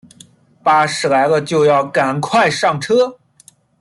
[0.63, 3.19] 巴士来了就赶快上车